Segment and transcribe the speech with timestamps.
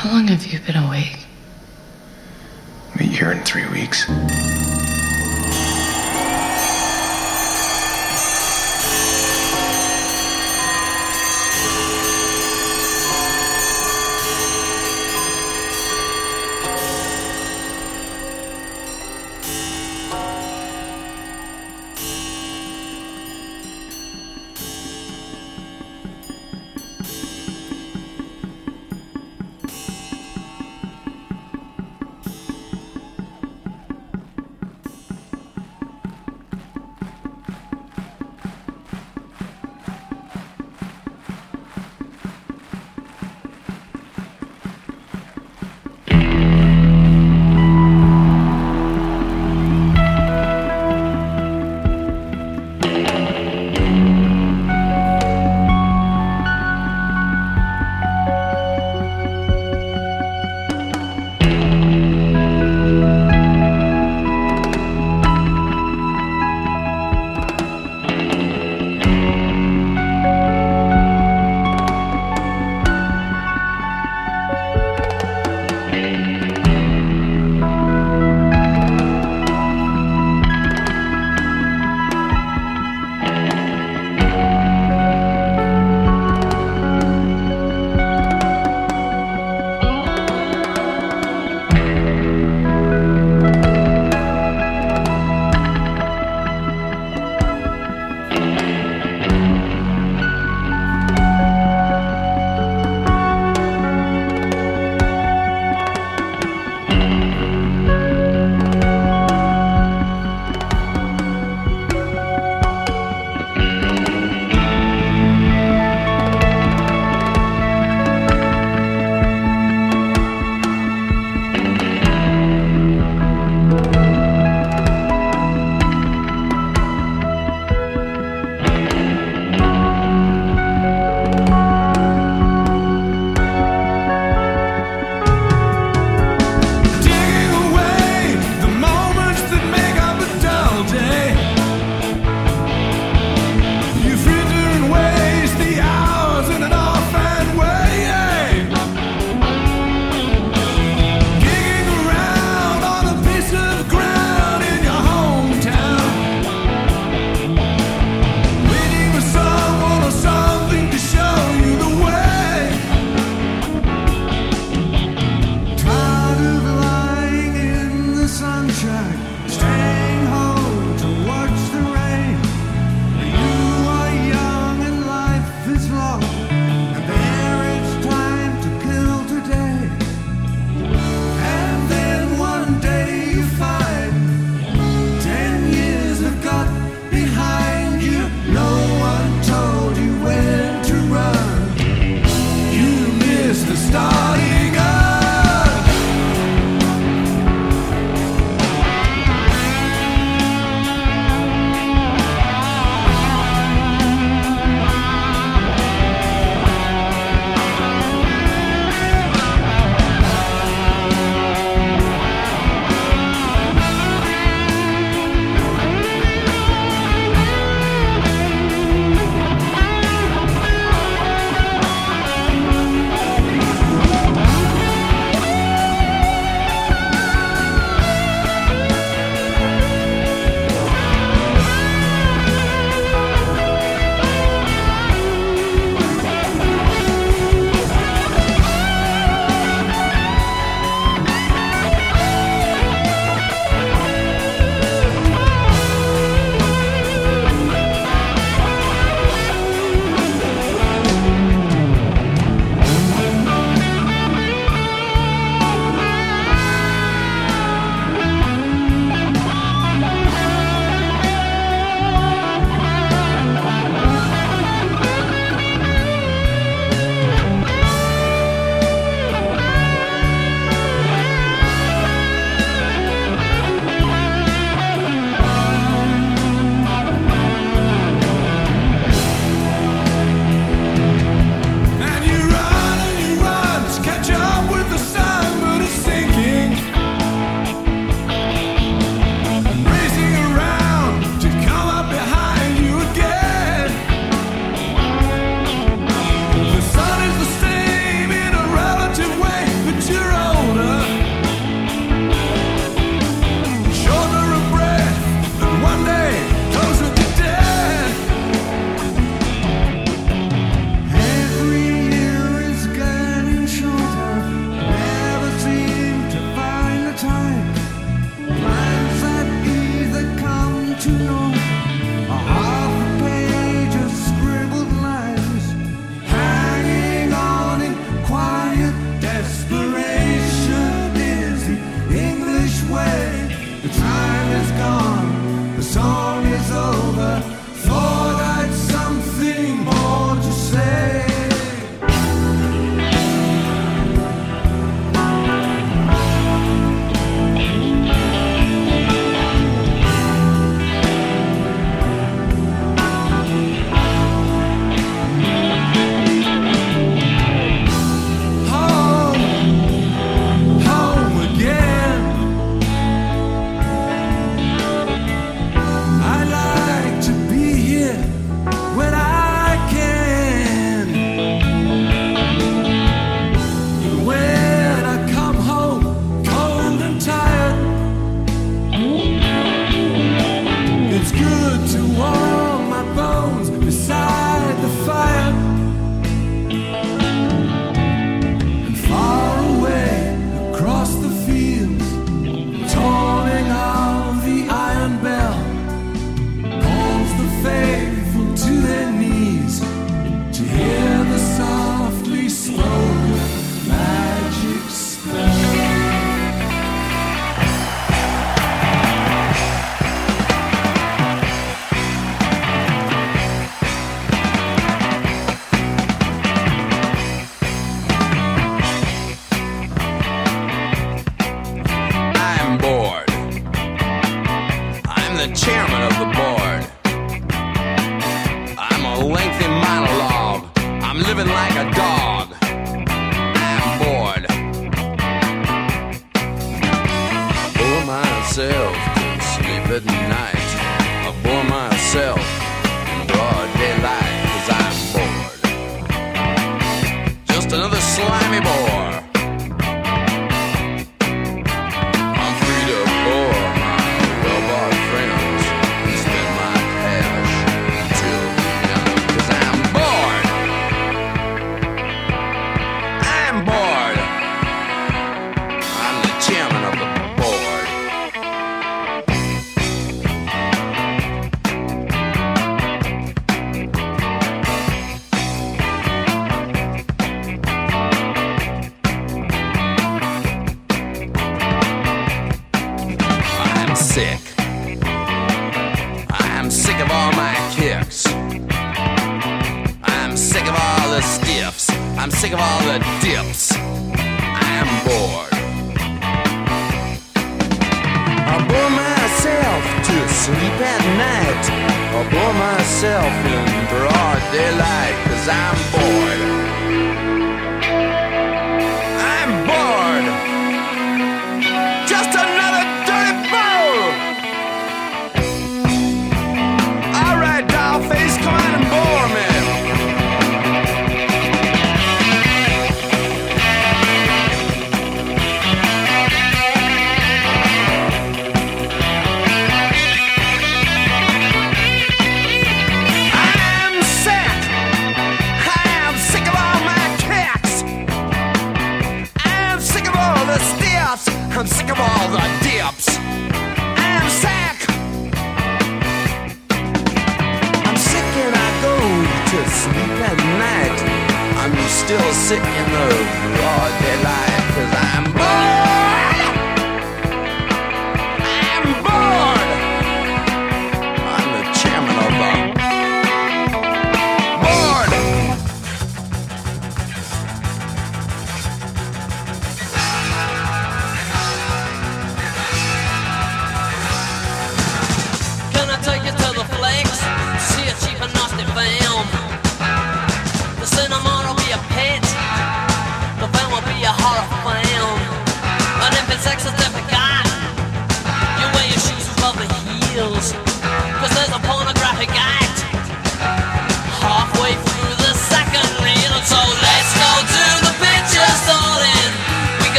[0.00, 1.26] How long have you been awake?
[2.98, 4.08] A year and three weeks.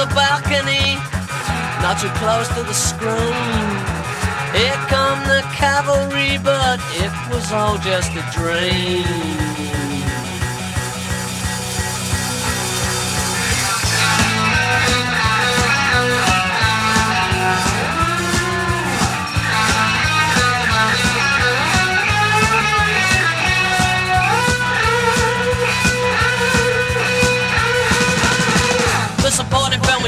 [0.00, 0.96] the balcony,
[1.82, 3.68] not too close to the screen.
[4.56, 9.49] Here come the cavalry, but it was all just a dream.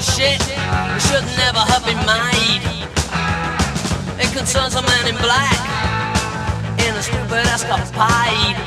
[0.02, 0.42] stupid shit
[1.00, 2.62] should never have been made.
[4.18, 5.58] It concerns a man in black
[6.78, 8.58] in a stupid escapade.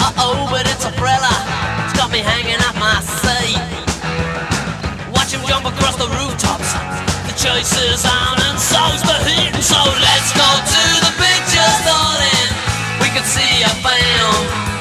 [0.00, 1.38] Uh oh, but it's a thriller.
[1.84, 3.62] It's got me hanging at my seat.
[5.14, 6.72] Watch him jump across the rooftops.
[7.28, 9.54] The choice is on and so's the heat.
[9.62, 12.18] So let's go to the picture store
[13.00, 14.71] we can see a film.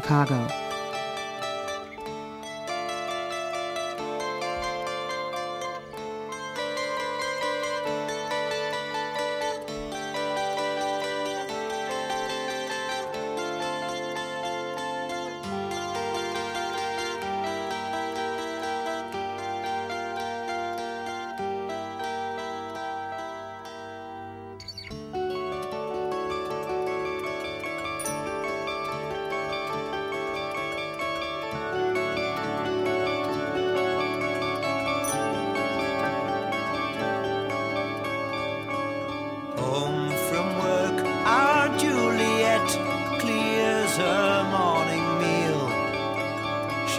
[0.00, 0.37] Chicago.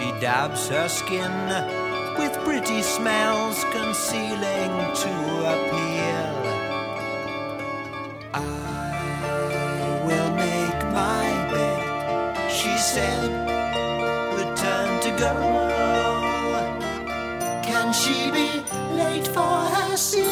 [0.00, 1.30] She dabs her skin
[2.16, 5.12] with pretty smells concealing to
[5.52, 6.32] appeal.
[8.32, 8.40] I
[10.06, 13.30] will make my bed, she said,
[14.40, 15.34] return to go.
[17.62, 18.64] Can she be
[18.96, 20.29] late for her cinema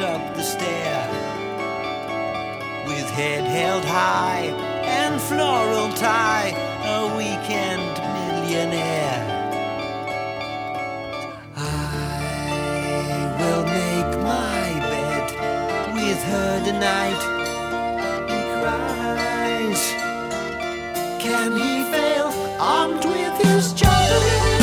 [0.00, 1.08] up the stair
[2.86, 4.46] with head held high
[4.84, 6.50] and floral tie,
[6.84, 9.22] a weekend millionaire.
[11.56, 15.26] I will make my bed
[15.94, 17.22] with her tonight.
[18.30, 19.82] He cries.
[21.22, 22.28] Can he fail
[22.58, 24.53] armed with his chocolate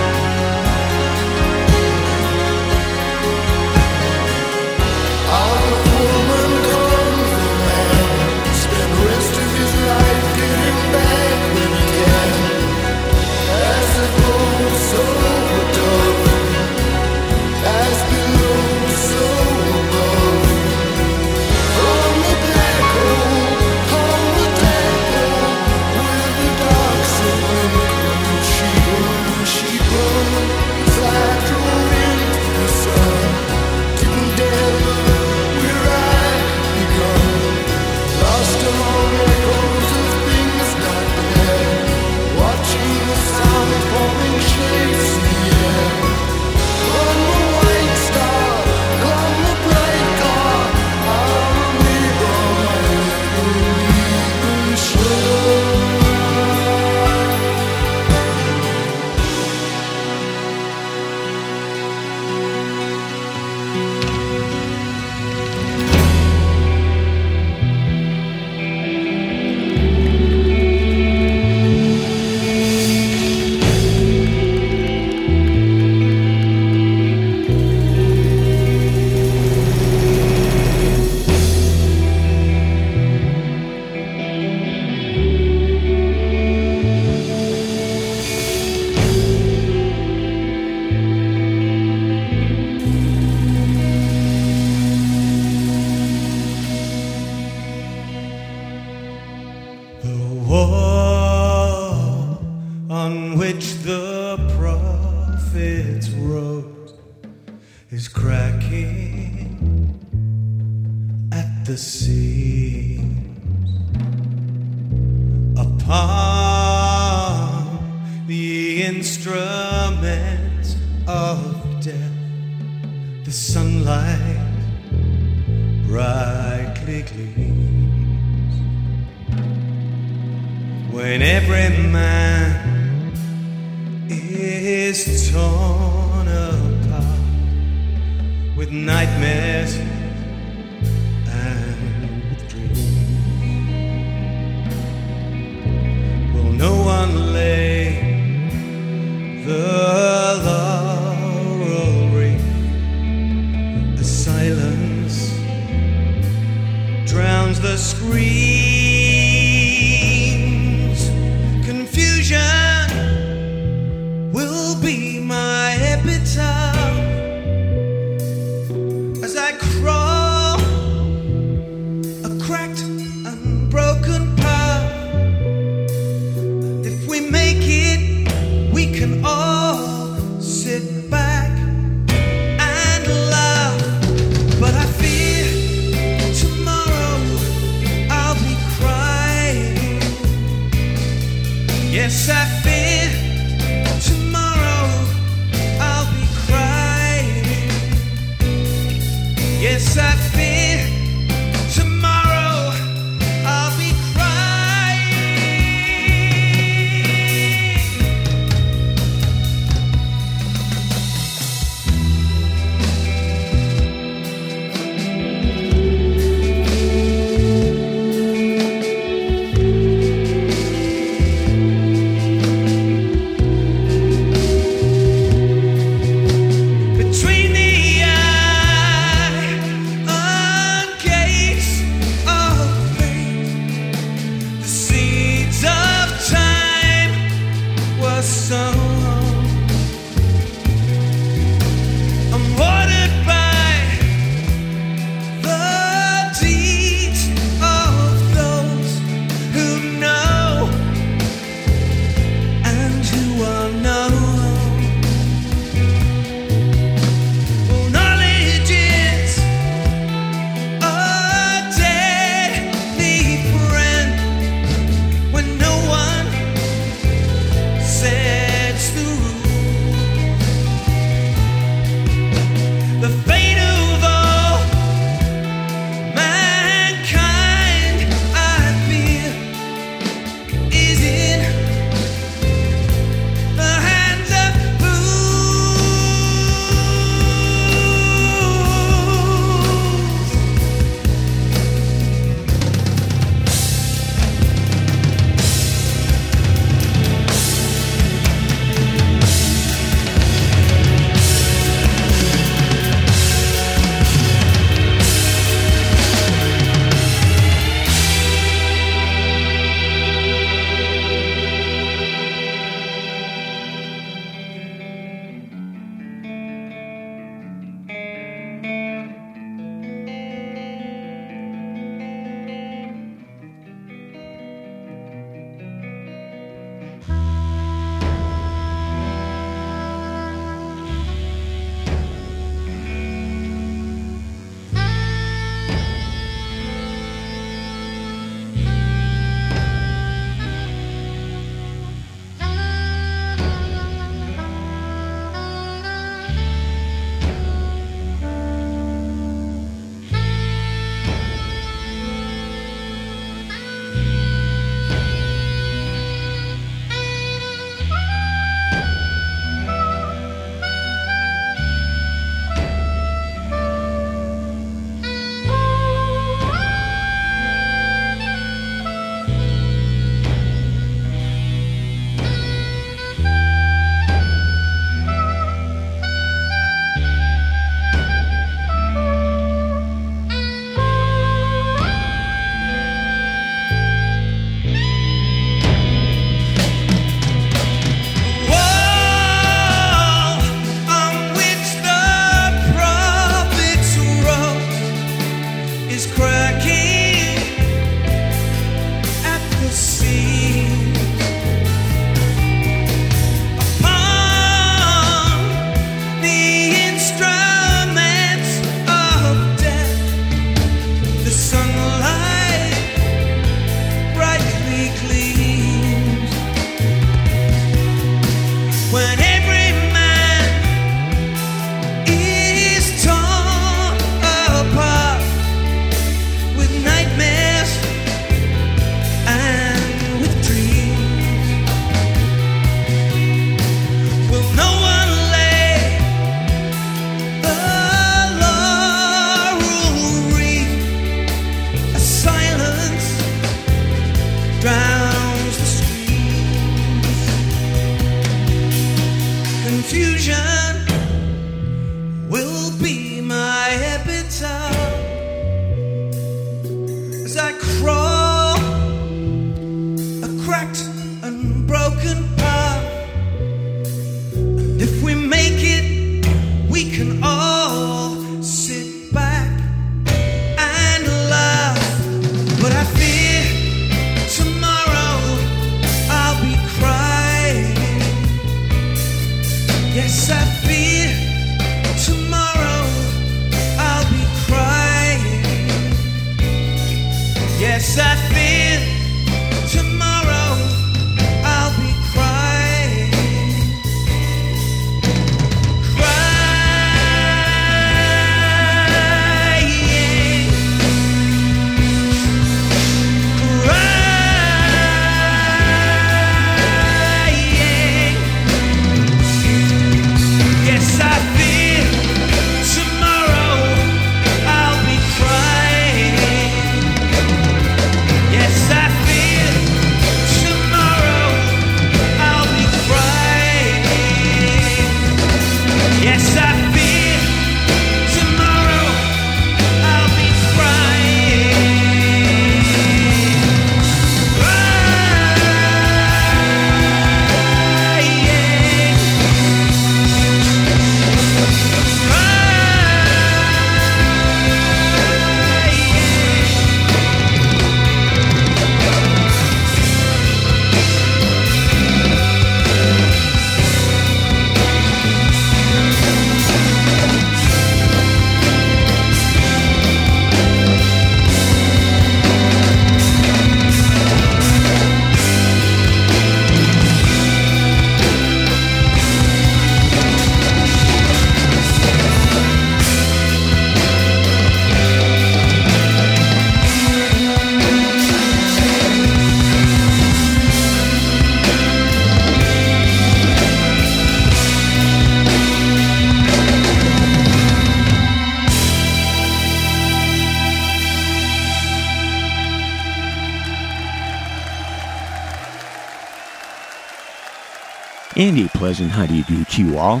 [598.22, 600.00] And a pleasant how do you do to you all.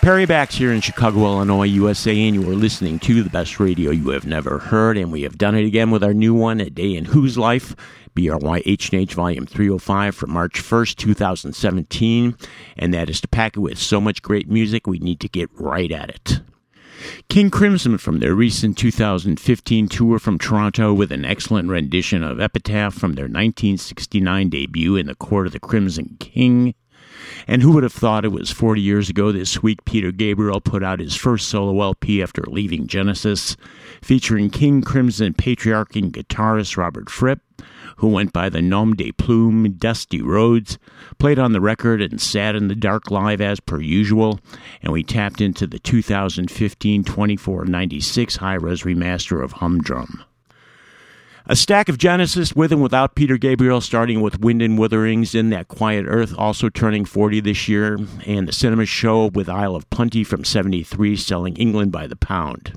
[0.00, 3.90] Perry Bax here in Chicago, Illinois, USA, and you are listening to the best radio
[3.90, 6.70] you have never heard, and we have done it again with our new one, A
[6.70, 7.76] Day in Whose Life,
[8.16, 12.38] BRYH&H Volume 305 from March 1st, 2017,
[12.78, 15.50] and that is to pack it with so much great music, we need to get
[15.52, 16.40] right at it.
[17.28, 22.94] King Crimson from their recent 2015 tour from Toronto with an excellent rendition of Epitaph
[22.94, 26.74] from their 1969 debut in the Court of the Crimson King.
[27.46, 30.82] And who would have thought it was 40 years ago this week Peter Gabriel put
[30.82, 33.56] out his first solo LP after leaving Genesis,
[34.02, 37.40] featuring King Crimson patriarch and guitarist Robert Fripp,
[37.96, 40.78] who went by the nom de plume Dusty Rhodes,
[41.18, 44.40] played on the record and sat in the dark live as per usual,
[44.82, 50.24] and we tapped into the 2015 2496 high res remaster of Humdrum.
[51.50, 55.48] A stack of Genesis with and without Peter Gabriel, starting with Wind and Wuthering's in
[55.48, 59.88] That Quiet Earth, also turning 40 this year, and the Cinema Show with Aisle of
[59.88, 62.74] Plenty from 73, selling England by the pound.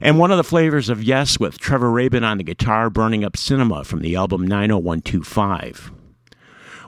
[0.00, 3.36] And one of the flavors of Yes with Trevor Rabin on the guitar, burning up
[3.36, 5.92] cinema from the album 90125.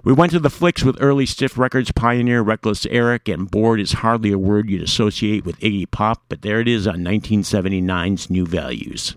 [0.03, 3.93] We went to the flicks with early Stiff Records pioneer Wreckless Eric, and bored is
[3.93, 8.45] hardly a word you'd associate with Iggy Pop, but there it is on 1979's New
[8.45, 9.15] Values.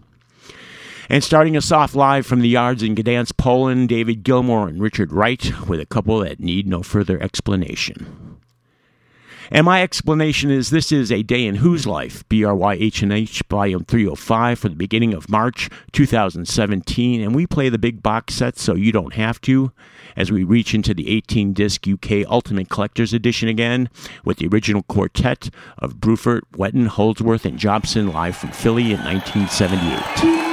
[1.11, 5.11] And starting us off live from the yards in Gdansk, Poland, David Gilmour and Richard
[5.11, 8.37] Wright with a couple that need no further explanation.
[9.51, 14.69] And my explanation is this is a day in whose life, BRYH&H volume 305 for
[14.69, 19.15] the beginning of March 2017, and we play the big box set so you don't
[19.15, 19.71] have to
[20.15, 23.89] as we reach into the 18 disc UK Ultimate Collector's Edition again
[24.23, 25.49] with the original quartet
[25.79, 30.48] of Bruford, Wetton, Holdsworth, and Jobson live from Philly in 1978.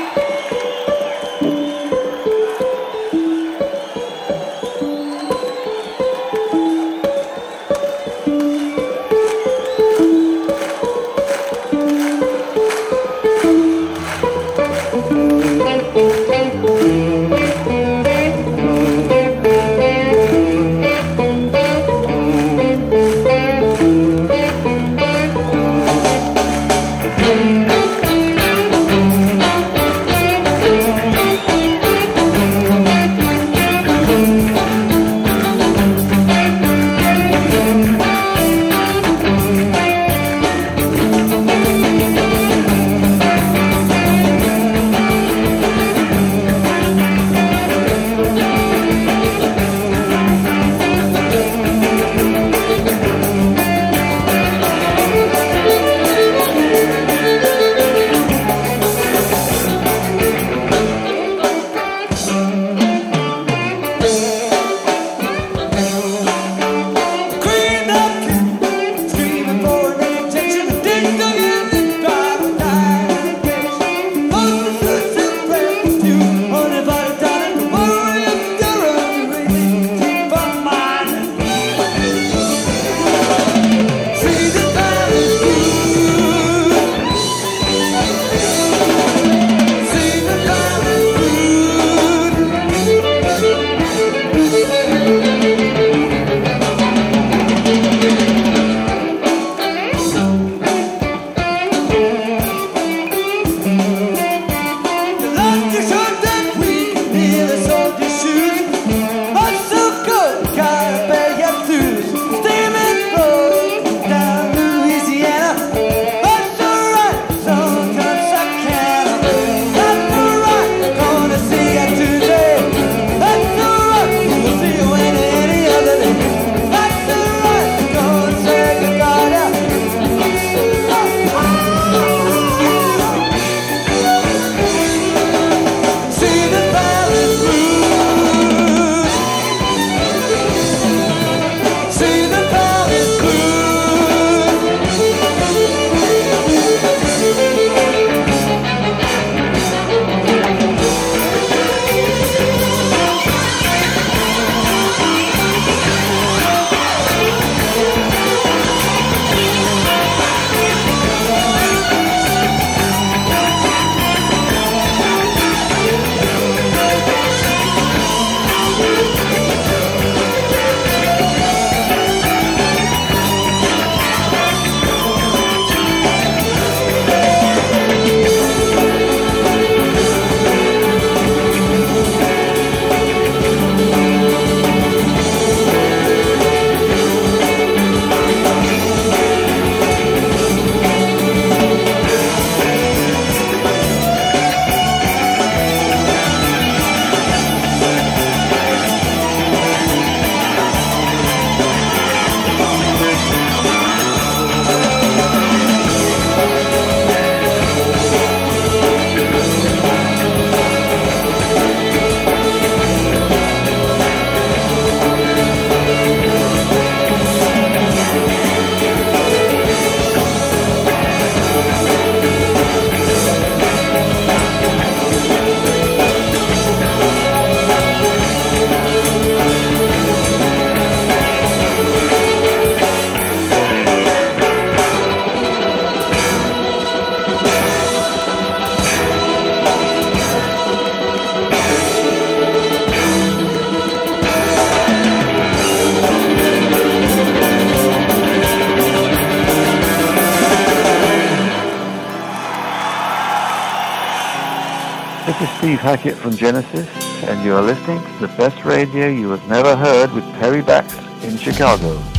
[255.87, 256.89] Hackett from Genesis,
[257.22, 260.93] and you are listening to the best radio you have never heard with Perry Bax
[261.22, 262.16] in Chicago.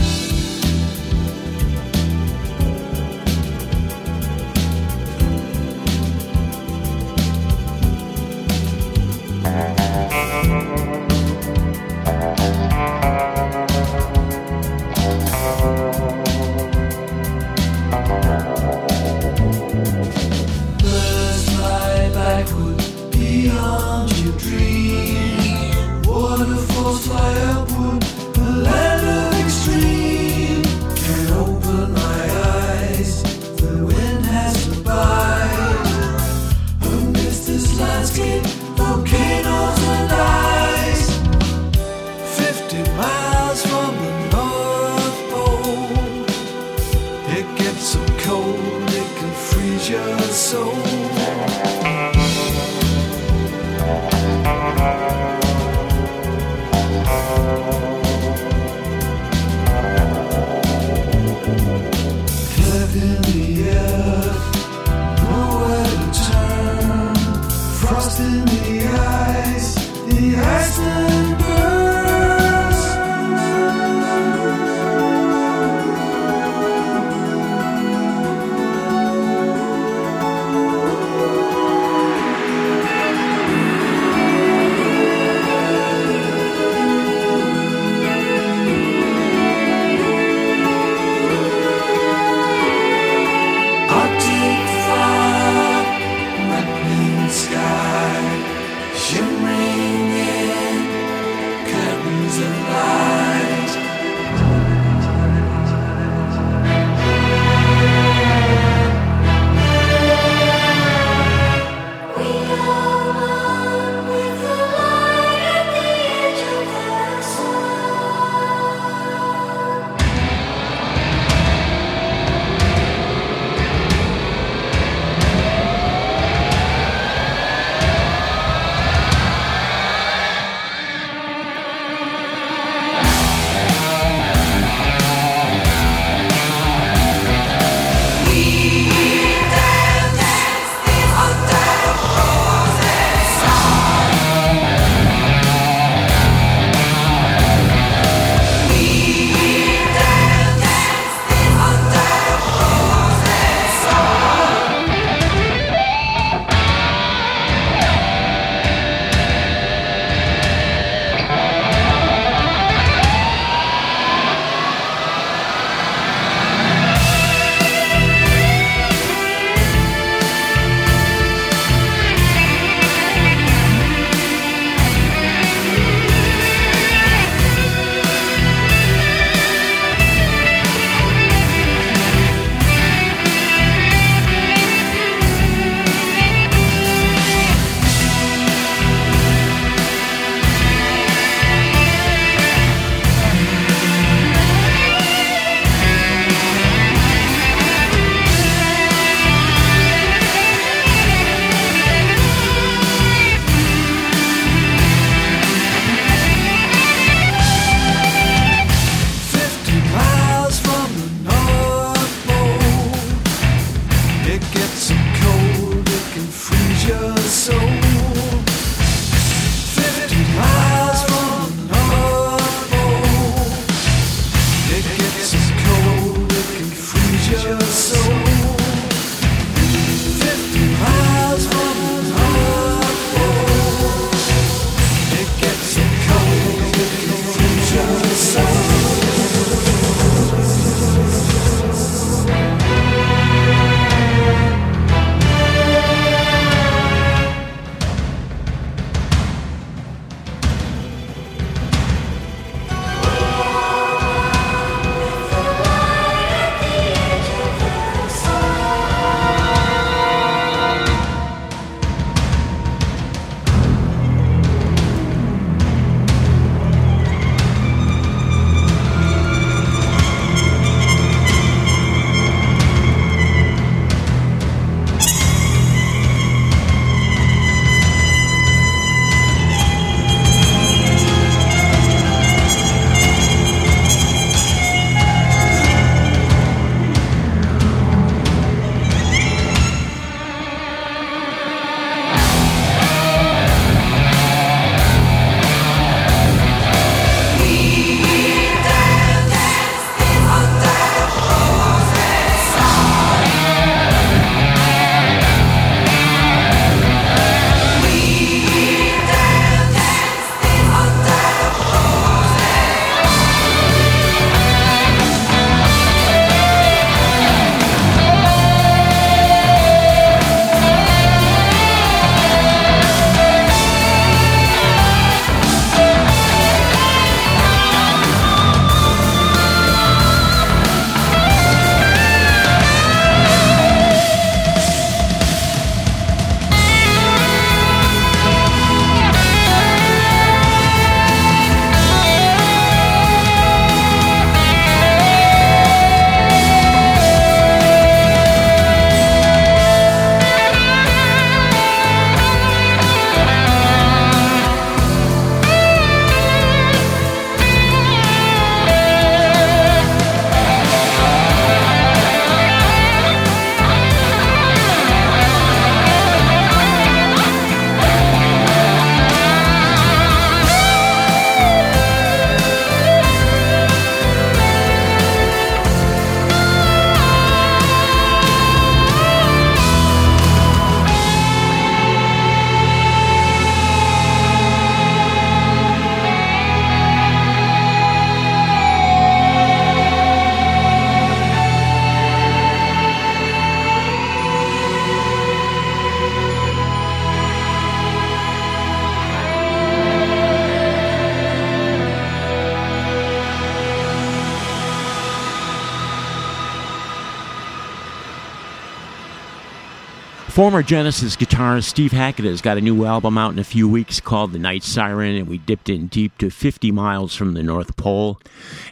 [410.47, 413.99] Former Genesis guitarist Steve Hackett has got a new album out in a few weeks
[413.99, 417.75] called The Night Siren, and we dipped in deep to 50 miles from the North
[417.75, 418.17] Pole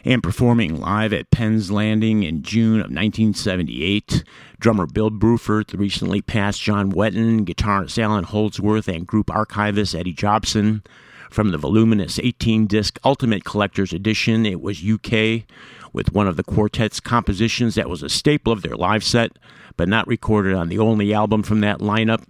[0.02, 4.24] and performing live at Penn's Landing in June of 1978.
[4.58, 10.14] Drummer Bill Bruford, the recently passed John Wetton, guitarist Allan Holdsworth, and group archivist Eddie
[10.14, 10.82] Jobson.
[11.28, 15.42] From the voluminous 18 disc Ultimate Collector's Edition, it was UK
[15.92, 19.32] with one of the quartet's compositions that was a staple of their live set
[19.76, 22.24] but not recorded on the only album from that lineup.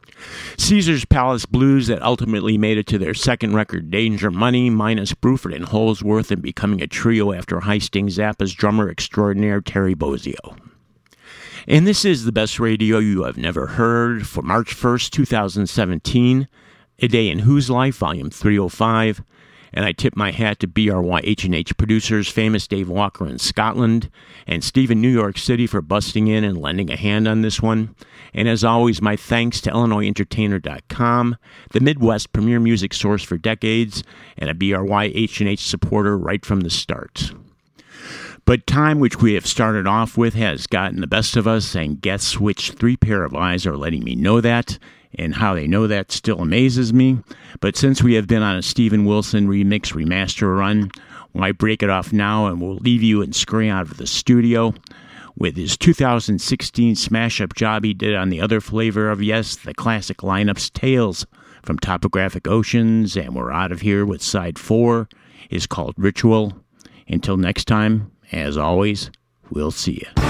[0.58, 5.54] Caesar's Palace Blues that ultimately made it to their second record, Danger Money, minus Bruford
[5.54, 10.58] and Holdsworth, and becoming a trio after heisting Zappa's drummer extraordinaire Terry Bozzio.
[11.68, 16.48] And this is the best radio you have never heard for March 1st, 2017,
[17.00, 19.22] A Day in Whose Life, Volume 305
[19.76, 24.08] and I tip my hat to BRY H&H producers, famous Dave Walker in Scotland,
[24.46, 27.60] and Steve in New York City for busting in and lending a hand on this
[27.60, 27.94] one.
[28.32, 31.36] And as always, my thanks to IllinoisEntertainer.com,
[31.72, 34.02] the Midwest premier music source for decades,
[34.38, 37.34] and a BRY H&H supporter right from the start.
[38.46, 42.00] But time, which we have started off with, has gotten the best of us, and
[42.00, 44.78] guess which three pair of eyes are letting me know that?
[45.16, 47.18] And how they know that still amazes me.
[47.60, 50.90] But since we have been on a Steven Wilson remix remaster run,
[51.32, 54.74] why break it off now and we'll leave you and scurry out of the studio
[55.36, 59.74] with his 2016 smash up job he did on the other flavor of Yes, the
[59.74, 61.26] classic lineups Tales
[61.62, 65.08] from Topographic Oceans, and we're out of here with side four
[65.50, 66.54] is called Ritual.
[67.08, 69.10] Until next time, as always,
[69.50, 70.25] we'll see you.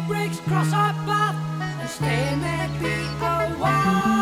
[0.00, 1.34] Breaks cross our path
[1.80, 2.92] and stay and be
[3.24, 4.15] a while.